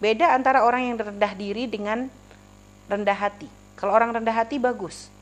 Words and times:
Beda 0.00 0.32
antara 0.32 0.64
orang 0.64 0.88
yang 0.88 0.96
rendah 0.96 1.36
diri 1.36 1.68
dengan 1.68 2.08
rendah 2.88 3.14
hati. 3.14 3.44
Kalau 3.76 3.92
orang 3.92 4.16
rendah 4.16 4.32
hati 4.32 4.56
bagus. 4.56 5.12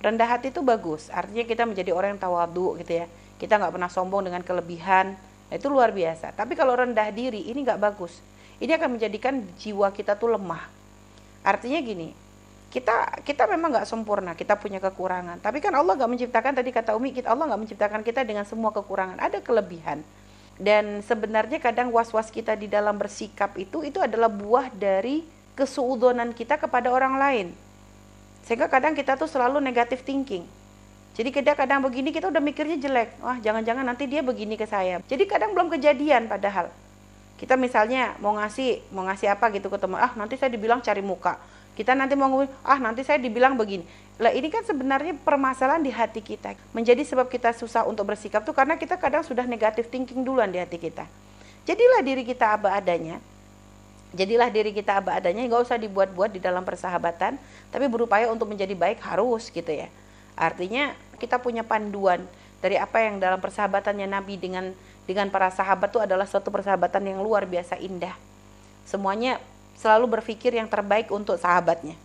Rendah 0.00 0.24
hati 0.24 0.48
itu 0.48 0.64
bagus, 0.64 1.12
artinya 1.12 1.44
kita 1.44 1.68
menjadi 1.68 1.92
orang 1.92 2.16
yang 2.16 2.22
tawadu 2.24 2.78
gitu 2.80 3.04
ya. 3.04 3.06
Kita 3.36 3.60
nggak 3.60 3.76
pernah 3.76 3.90
sombong 3.92 4.24
dengan 4.24 4.40
kelebihan, 4.40 5.12
nah, 5.50 5.54
itu 5.58 5.68
luar 5.68 5.92
biasa. 5.92 6.32
Tapi 6.32 6.56
kalau 6.56 6.72
rendah 6.72 7.12
diri 7.12 7.52
ini 7.52 7.60
nggak 7.60 7.76
bagus. 7.76 8.16
Ini 8.64 8.80
akan 8.80 8.96
menjadikan 8.96 9.44
jiwa 9.60 9.92
kita 9.92 10.16
tuh 10.16 10.32
lemah. 10.32 10.64
Artinya 11.44 11.84
gini, 11.84 12.16
kita 12.72 13.20
kita 13.26 13.44
memang 13.44 13.76
nggak 13.76 13.88
sempurna, 13.88 14.32
kita 14.32 14.56
punya 14.56 14.80
kekurangan. 14.80 15.36
Tapi 15.42 15.60
kan 15.60 15.76
Allah 15.76 15.92
nggak 15.98 16.10
menciptakan 16.16 16.52
tadi 16.56 16.70
kata 16.72 16.96
Umi, 16.96 17.12
Allah 17.20 17.44
nggak 17.50 17.60
menciptakan 17.66 18.00
kita 18.00 18.24
dengan 18.24 18.48
semua 18.48 18.72
kekurangan. 18.72 19.20
Ada 19.20 19.44
kelebihan. 19.44 20.00
Dan 20.60 21.00
sebenarnya 21.00 21.56
kadang 21.56 21.88
was-was 21.88 22.28
kita 22.28 22.52
di 22.52 22.68
dalam 22.68 23.00
bersikap 23.00 23.56
itu 23.56 23.80
itu 23.80 23.96
adalah 23.96 24.28
buah 24.28 24.68
dari 24.68 25.24
kesuudonan 25.56 26.36
kita 26.36 26.60
kepada 26.60 26.92
orang 26.92 27.16
lain. 27.16 27.48
Sehingga 28.44 28.68
kadang 28.68 28.92
kita 28.92 29.16
tuh 29.16 29.24
selalu 29.24 29.56
negatif 29.64 30.04
thinking. 30.04 30.44
Jadi 31.16 31.32
kita 31.32 31.56
kadang 31.56 31.80
begini 31.80 32.12
kita 32.12 32.28
udah 32.28 32.44
mikirnya 32.44 32.76
jelek. 32.76 33.18
Wah, 33.24 33.40
jangan-jangan 33.40 33.84
nanti 33.88 34.04
dia 34.04 34.20
begini 34.20 34.60
ke 34.60 34.68
saya. 34.68 35.00
Jadi 35.08 35.24
kadang 35.24 35.56
belum 35.56 35.72
kejadian 35.72 36.28
padahal. 36.28 36.68
Kita 37.40 37.56
misalnya 37.56 38.20
mau 38.20 38.36
ngasih 38.36 38.92
mau 38.92 39.08
ngasih 39.08 39.32
apa 39.32 39.48
gitu 39.56 39.72
ke 39.72 39.80
teman, 39.80 39.96
ah 39.96 40.12
nanti 40.12 40.36
saya 40.36 40.52
dibilang 40.52 40.84
cari 40.84 41.00
muka. 41.00 41.40
Kita 41.78 41.96
nanti 41.96 42.18
mau 42.18 42.28
ngomong, 42.28 42.50
ah 42.66 42.78
nanti 42.78 43.06
saya 43.06 43.16
dibilang 43.16 43.56
begini. 43.56 43.86
Lah 44.20 44.34
ini 44.36 44.52
kan 44.52 44.60
sebenarnya 44.66 45.16
permasalahan 45.16 45.80
di 45.80 45.88
hati 45.88 46.20
kita. 46.20 46.52
Menjadi 46.76 47.00
sebab 47.08 47.32
kita 47.32 47.56
susah 47.56 47.88
untuk 47.88 48.04
bersikap 48.04 48.44
tuh 48.44 48.52
karena 48.52 48.76
kita 48.76 49.00
kadang 49.00 49.24
sudah 49.24 49.48
negatif 49.48 49.88
thinking 49.88 50.20
duluan 50.20 50.52
di 50.52 50.60
hati 50.60 50.76
kita. 50.76 51.08
Jadilah 51.64 52.04
diri 52.04 52.26
kita 52.28 52.60
apa 52.60 52.76
adanya. 52.76 53.16
Jadilah 54.10 54.50
diri 54.50 54.74
kita 54.74 54.98
apa 54.98 55.22
adanya, 55.22 55.46
nggak 55.46 55.70
usah 55.70 55.78
dibuat-buat 55.78 56.34
di 56.34 56.42
dalam 56.42 56.66
persahabatan, 56.66 57.38
tapi 57.70 57.86
berupaya 57.86 58.26
untuk 58.26 58.50
menjadi 58.50 58.74
baik 58.74 58.98
harus 59.06 59.54
gitu 59.54 59.70
ya. 59.70 59.86
Artinya 60.34 60.98
kita 61.22 61.38
punya 61.38 61.62
panduan 61.62 62.26
dari 62.58 62.74
apa 62.74 63.06
yang 63.06 63.22
dalam 63.22 63.38
persahabatannya 63.38 64.10
Nabi 64.10 64.34
dengan 64.34 64.74
dengan 65.06 65.30
para 65.30 65.48
sahabat 65.54 65.94
itu 65.94 66.02
adalah 66.02 66.26
suatu 66.26 66.50
persahabatan 66.50 67.06
yang 67.06 67.22
luar 67.22 67.46
biasa 67.46 67.78
indah. 67.78 68.14
Semuanya 68.82 69.38
selalu 69.80 70.20
berpikir 70.20 70.52
yang 70.52 70.68
terbaik 70.68 71.08
untuk 71.08 71.40
sahabatnya. 71.40 71.96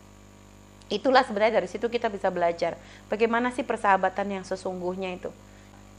Itulah 0.88 1.28
sebenarnya 1.28 1.60
dari 1.60 1.68
situ 1.68 1.92
kita 1.92 2.08
bisa 2.08 2.32
belajar 2.32 2.80
bagaimana 3.12 3.52
sih 3.52 3.68
persahabatan 3.68 4.40
yang 4.40 4.44
sesungguhnya 4.48 5.20
itu. 5.20 5.30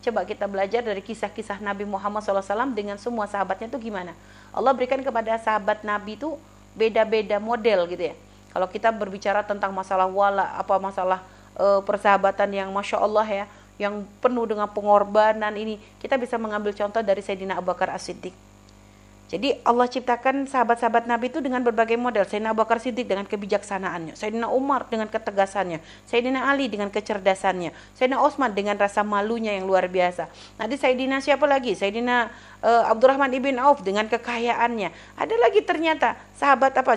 Coba 0.01 0.23
kita 0.23 0.47
belajar 0.47 0.81
dari 0.81 1.03
kisah-kisah 1.03 1.59
Nabi 1.59 1.83
Muhammad 1.85 2.23
SAW 2.23 2.73
dengan 2.73 2.97
semua 2.97 3.27
sahabatnya 3.27 3.67
itu 3.69 3.91
gimana. 3.91 4.15
Allah 4.55 4.73
berikan 4.73 5.03
kepada 5.03 5.35
sahabat 5.37 5.83
Nabi 5.83 6.15
itu 6.17 6.39
beda-beda 6.79 7.37
model 7.43 7.91
gitu 7.91 8.15
ya. 8.15 8.17
Kalau 8.55 8.71
kita 8.71 8.89
berbicara 8.95 9.43
tentang 9.43 9.75
masalah 9.75 10.07
wala, 10.07 10.55
apa 10.55 10.79
masalah 10.79 11.21
e, 11.59 11.83
persahabatan 11.83 12.49
yang 12.55 12.69
masya 12.71 13.03
Allah 13.03 13.27
ya, 13.27 13.45
yang 13.77 14.07
penuh 14.23 14.47
dengan 14.47 14.71
pengorbanan 14.71 15.53
ini, 15.59 15.83
kita 15.99 16.15
bisa 16.17 16.39
mengambil 16.39 16.71
contoh 16.73 17.03
dari 17.03 17.21
Sayyidina 17.21 17.59
Abu 17.59 17.75
Bakar 17.75 17.91
As-Siddiq 17.93 18.46
jadi 19.27 19.59
Allah 19.67 19.91
ciptakan 19.91 20.47
sahabat-sahabat 20.47 21.11
Nabi 21.11 21.35
itu 21.35 21.43
dengan 21.43 21.59
berbagai 21.59 21.99
model. 21.99 22.23
Sayyidina 22.23 22.55
Abu 22.55 22.63
Bakar 22.63 22.79
Siddiq 22.79 23.11
dengan 23.11 23.27
kebijaksanaannya, 23.27 24.15
Sayyidina 24.15 24.47
Umar 24.55 24.87
dengan 24.87 25.11
ketegasannya, 25.11 25.83
Sayyidina 26.07 26.47
Ali 26.47 26.71
dengan 26.71 26.95
kecerdasannya, 26.95 27.75
Sayyidina 27.99 28.23
Osman 28.23 28.55
dengan 28.55 28.79
rasa 28.79 29.03
malunya 29.03 29.51
yang 29.59 29.67
luar 29.67 29.91
biasa. 29.91 30.31
Nanti 30.63 30.79
Sayyidina 30.79 31.19
siapa 31.19 31.43
lagi? 31.51 31.75
Sayyidina 31.75 32.31
uh, 32.63 32.85
Abdurrahman 32.87 33.35
ibn 33.35 33.59
Auf 33.59 33.83
dengan 33.83 34.07
kekayaannya. 34.07 35.19
Ada 35.19 35.35
lagi 35.43 35.59
ternyata 35.67 36.15
sahabat 36.39 36.79
apa? 36.79 36.95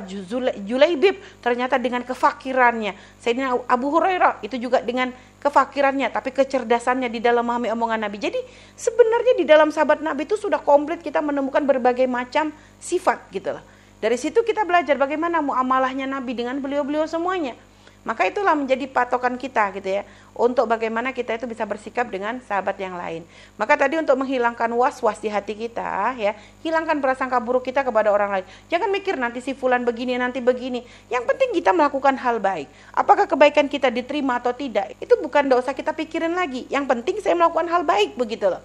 Julaibib 0.62 1.18
ternyata 1.42 1.82
dengan 1.82 2.06
kefakirannya. 2.06 2.94
Sayyidina 3.18 3.58
Abu 3.66 3.90
Hurairah 3.90 4.46
itu 4.46 4.62
juga 4.62 4.86
dengan 4.86 5.10
kefakirannya 5.40 6.12
tapi 6.12 6.36
kecerdasannya 6.36 7.08
di 7.08 7.24
dalam 7.24 7.48
memahami 7.48 7.72
omongan 7.72 8.08
Nabi. 8.08 8.18
Jadi 8.20 8.40
sebenarnya 8.76 9.34
di 9.40 9.46
dalam 9.48 9.72
sahabat 9.72 10.04
Nabi 10.04 10.28
itu 10.28 10.36
sudah 10.36 10.60
komplit 10.60 11.00
kita 11.00 11.24
menemukan 11.24 11.64
berbagai 11.64 12.06
macam 12.06 12.52
sifat 12.78 13.32
gitu 13.32 13.56
loh. 13.56 13.64
Dari 14.00 14.16
situ 14.16 14.44
kita 14.44 14.64
belajar 14.64 14.96
bagaimana 14.96 15.44
muamalahnya 15.44 16.08
Nabi 16.08 16.32
dengan 16.32 16.60
beliau-beliau 16.64 17.04
semuanya. 17.08 17.56
Maka 18.08 18.32
itulah 18.32 18.56
menjadi 18.56 18.88
patokan 18.88 19.36
kita 19.36 19.76
gitu 19.76 20.00
ya 20.00 20.08
untuk 20.32 20.72
bagaimana 20.72 21.12
kita 21.12 21.36
itu 21.36 21.44
bisa 21.52 21.68
bersikap 21.68 22.08
dengan 22.08 22.40
sahabat 22.48 22.80
yang 22.80 22.96
lain. 22.96 23.28
Maka 23.60 23.76
tadi 23.76 24.00
untuk 24.00 24.16
menghilangkan 24.24 24.72
was-was 24.72 25.20
di 25.20 25.28
hati 25.28 25.52
kita 25.52 26.16
ya, 26.16 26.32
hilangkan 26.64 27.04
prasangka 27.04 27.44
buruk 27.44 27.68
kita 27.68 27.84
kepada 27.84 28.08
orang 28.08 28.40
lain. 28.40 28.46
Jangan 28.72 28.88
mikir 28.88 29.20
nanti 29.20 29.44
si 29.44 29.52
fulan 29.52 29.84
begini 29.84 30.16
nanti 30.16 30.40
begini. 30.40 30.80
Yang 31.12 31.28
penting 31.28 31.50
kita 31.60 31.76
melakukan 31.76 32.16
hal 32.16 32.40
baik. 32.40 32.72
Apakah 32.96 33.28
kebaikan 33.28 33.68
kita 33.68 33.92
diterima 33.92 34.40
atau 34.40 34.56
tidak? 34.56 34.96
Itu 35.04 35.20
bukan 35.20 35.52
dosa 35.52 35.76
kita 35.76 35.92
pikirin 35.92 36.32
lagi. 36.40 36.72
Yang 36.72 36.88
penting 36.88 37.16
saya 37.20 37.36
melakukan 37.36 37.68
hal 37.68 37.84
baik 37.84 38.16
begitu 38.16 38.48
loh. 38.48 38.64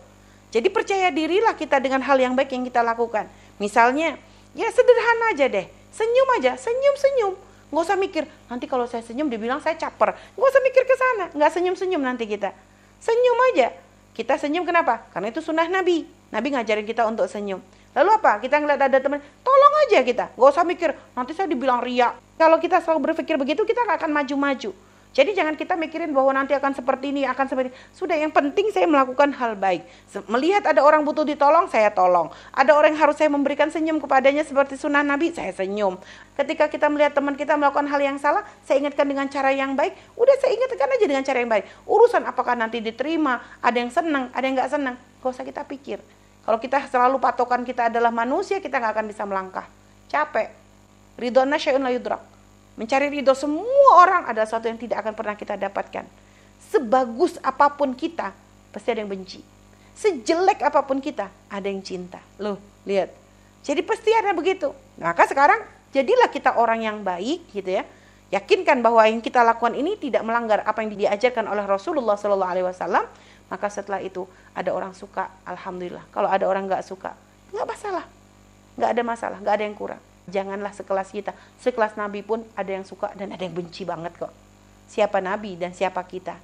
Jadi 0.55 0.71
percaya 0.71 1.11
dirilah 1.11 1.59
kita 1.59 1.83
dengan 1.83 1.99
hal 2.07 2.23
yang 2.23 2.39
baik 2.39 2.55
yang 2.55 2.63
kita 2.63 2.87
lakukan. 2.87 3.27
Misalnya, 3.59 4.15
ya 4.55 4.71
sederhana 4.71 5.35
aja 5.35 5.51
deh. 5.51 5.67
Senyum 5.91 6.29
aja, 6.39 6.55
senyum-senyum 6.55 7.54
Nggak 7.75 7.91
usah 7.91 7.99
mikir, 7.99 8.25
nanti 8.47 8.71
kalau 8.71 8.87
saya 8.87 9.03
senyum 9.03 9.27
dibilang 9.27 9.59
saya 9.59 9.75
caper. 9.75 10.15
Nggak 10.39 10.47
usah 10.47 10.63
mikir 10.63 10.83
ke 10.87 10.95
sana, 10.95 11.25
nggak 11.35 11.51
senyum-senyum 11.51 11.99
nanti 12.07 12.23
kita. 12.31 12.55
Senyum 13.03 13.39
aja. 13.51 13.75
Kita 14.15 14.39
senyum 14.39 14.63
kenapa? 14.63 15.11
Karena 15.11 15.35
itu 15.35 15.43
sunnah 15.43 15.67
Nabi. 15.67 16.07
Nabi 16.31 16.55
ngajarin 16.55 16.87
kita 16.87 17.03
untuk 17.03 17.27
senyum. 17.27 17.59
Lalu 17.91 18.11
apa? 18.15 18.39
Kita 18.39 18.63
ngeliat 18.63 18.79
ada 18.79 19.03
teman, 19.03 19.19
tolong 19.43 19.75
aja 19.91 20.07
kita. 20.07 20.31
Nggak 20.39 20.51
usah 20.55 20.63
mikir, 20.63 20.95
nanti 21.19 21.35
saya 21.35 21.51
dibilang 21.51 21.83
ria. 21.83 22.15
Kalau 22.39 22.63
kita 22.63 22.79
selalu 22.79 23.11
berpikir 23.11 23.35
begitu, 23.43 23.67
kita 23.67 23.83
nggak 23.83 24.07
akan 24.07 24.23
maju-maju. 24.23 24.71
Jadi 25.15 25.31
jangan 25.31 25.55
kita 25.55 25.79
mikirin 25.79 26.11
bahwa 26.11 26.35
nanti 26.35 26.59
akan 26.59 26.75
seperti 26.75 27.15
ini, 27.15 27.23
akan 27.23 27.47
seperti 27.47 27.71
ini. 27.71 27.79
Sudah 27.95 28.19
yang 28.19 28.35
penting 28.35 28.75
saya 28.75 28.91
melakukan 28.91 29.31
hal 29.31 29.55
baik. 29.55 29.87
Melihat 30.27 30.67
ada 30.67 30.83
orang 30.83 31.07
butuh 31.07 31.23
ditolong, 31.23 31.71
saya 31.71 31.95
tolong. 31.95 32.35
Ada 32.51 32.75
orang 32.75 32.99
yang 32.99 33.07
harus 33.07 33.15
saya 33.15 33.31
memberikan 33.31 33.71
senyum 33.71 34.03
kepadanya 34.03 34.43
seperti 34.43 34.75
sunnah 34.75 35.07
Nabi, 35.07 35.31
saya 35.31 35.55
senyum. 35.55 36.03
Ketika 36.35 36.67
kita 36.67 36.91
melihat 36.91 37.15
teman 37.15 37.39
kita 37.39 37.55
melakukan 37.55 37.87
hal 37.87 38.03
yang 38.03 38.19
salah, 38.19 38.43
saya 38.67 38.83
ingatkan 38.83 39.07
dengan 39.07 39.31
cara 39.31 39.55
yang 39.55 39.79
baik. 39.79 39.95
Udah 40.19 40.35
saya 40.43 40.51
ingatkan 40.51 40.91
aja 40.91 41.07
dengan 41.07 41.23
cara 41.23 41.39
yang 41.39 41.51
baik. 41.55 41.65
Urusan 41.87 42.27
apakah 42.27 42.59
nanti 42.59 42.83
diterima, 42.83 43.39
ada 43.63 43.79
yang 43.79 43.95
senang, 43.95 44.35
ada 44.35 44.43
yang 44.43 44.59
nggak 44.59 44.71
senang. 44.75 44.99
Gak 45.23 45.31
usah 45.31 45.47
kita 45.47 45.63
pikir. 45.63 46.03
Kalau 46.43 46.59
kita 46.59 46.91
selalu 46.91 47.23
patokan 47.23 47.63
kita 47.63 47.87
adalah 47.87 48.11
manusia, 48.11 48.59
kita 48.59 48.83
nggak 48.83 48.99
akan 48.99 49.07
bisa 49.07 49.23
melangkah. 49.23 49.71
Capek. 50.11 50.51
Ridhona 51.15 51.55
syai'un 51.55 51.87
la 51.87 51.95
Mencari 52.75 53.07
ridho 53.07 53.35
semua 53.39 54.03
orang 54.03 54.27
adalah 54.27 54.47
sesuatu 54.51 54.67
yang 54.67 54.79
tidak 54.79 55.07
akan 55.07 55.15
pernah 55.15 55.35
kita 55.39 55.55
dapatkan. 55.55 56.05
Sebagus 56.59 57.39
apa 57.39 57.71
pun 57.71 57.95
kita, 57.95 58.35
pasti 58.75 58.89
ada 58.91 59.07
yang 59.07 59.11
benci. 59.11 59.39
Sejelek 59.95 60.59
apa 60.67 60.83
pun 60.83 60.99
kita, 60.99 61.31
ada 61.47 61.67
yang 61.71 61.79
cinta. 61.87 62.19
Loh, 62.43 62.59
lihat. 62.83 63.15
Jadi 63.63 63.81
pasti 63.87 64.11
ada 64.11 64.35
begitu. 64.35 64.75
Maka 64.99 65.31
sekarang 65.31 65.63
jadilah 65.95 66.27
kita 66.35 66.59
orang 66.59 66.83
yang 66.83 67.07
baik 67.07 67.47
gitu 67.55 67.79
ya. 67.79 67.87
Yakinkan 68.35 68.83
bahwa 68.83 69.07
yang 69.07 69.23
kita 69.23 69.47
lakukan 69.47 69.79
ini 69.79 69.95
tidak 69.95 70.27
melanggar 70.27 70.67
apa 70.67 70.83
yang 70.83 70.99
diajarkan 70.99 71.47
oleh 71.47 71.63
Rasulullah 71.63 72.19
Shallallahu 72.19 72.51
Alaihi 72.51 72.67
Wasallam. 72.67 73.07
Maka 73.47 73.71
setelah 73.71 74.03
itu 74.03 74.27
ada 74.51 74.75
orang 74.75 74.91
suka, 74.99 75.31
alhamdulillah. 75.47 76.03
Kalau 76.11 76.27
ada 76.27 76.43
orang 76.51 76.67
nggak 76.67 76.83
suka, 76.83 77.15
nggak 77.55 77.67
masalah, 77.71 78.05
nggak 78.75 78.91
ada 78.91 79.03
masalah, 79.07 79.39
nggak 79.39 79.55
ada 79.55 79.65
yang 79.65 79.77
kurang. 79.79 80.03
Janganlah 80.25 80.73
sekelas 80.73 81.13
kita. 81.13 81.37
Sekelas 81.61 82.01
Nabi 82.01 82.25
pun 82.25 82.45
ada 82.57 82.71
yang 82.73 82.85
suka 82.85 83.13
dan 83.13 83.33
ada 83.37 83.43
yang 83.45 83.53
benci 83.53 83.85
banget 83.85 84.17
kok. 84.17 84.33
Siapa 84.89 85.21
Nabi 85.21 85.57
dan 85.61 85.77
siapa 85.77 86.01
kita. 86.05 86.37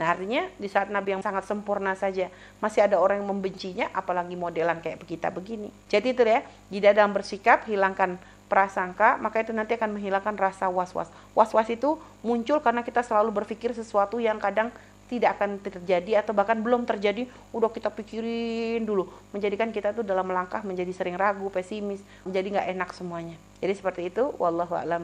Nah 0.00 0.16
artinya 0.16 0.48
di 0.56 0.64
saat 0.64 0.88
Nabi 0.88 1.12
yang 1.12 1.20
sangat 1.20 1.44
sempurna 1.44 1.92
saja 1.92 2.32
masih 2.64 2.80
ada 2.80 2.96
orang 2.96 3.20
yang 3.20 3.28
membencinya 3.28 3.86
apalagi 3.92 4.32
modelan 4.32 4.80
kayak 4.80 5.04
kita 5.04 5.28
begini. 5.28 5.68
Jadi 5.92 6.16
itu 6.16 6.24
ya, 6.24 6.40
tidak 6.72 6.92
dalam 6.96 7.12
bersikap 7.12 7.68
hilangkan 7.68 8.16
prasangka 8.50 9.20
maka 9.22 9.46
itu 9.46 9.54
nanti 9.54 9.76
akan 9.76 10.00
menghilangkan 10.00 10.34
rasa 10.40 10.72
was-was. 10.72 11.12
Was-was 11.36 11.68
itu 11.68 12.00
muncul 12.24 12.58
karena 12.64 12.80
kita 12.80 13.04
selalu 13.04 13.44
berpikir 13.44 13.76
sesuatu 13.76 14.16
yang 14.18 14.40
kadang 14.40 14.72
tidak 15.10 15.36
akan 15.36 15.58
terjadi 15.58 16.22
atau 16.22 16.30
bahkan 16.30 16.62
belum 16.62 16.86
terjadi 16.86 17.26
udah 17.50 17.66
kita 17.74 17.90
pikirin 17.90 18.86
dulu. 18.86 19.10
Menjadikan 19.34 19.74
kita 19.74 19.90
tuh 19.90 20.06
dalam 20.06 20.22
melangkah 20.22 20.62
menjadi 20.62 20.94
sering 20.94 21.18
ragu 21.18 21.50
pesimis 21.50 21.98
menjadi 22.22 22.46
nggak 22.54 22.68
enak 22.78 22.90
semuanya. 22.94 23.34
Jadi 23.58 23.74
seperti 23.74 24.02
itu 24.14 24.30
wallahu 24.38 24.78
a'lam 24.78 25.02